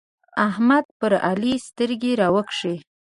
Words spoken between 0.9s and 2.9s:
پر علي سترګې راوکښې.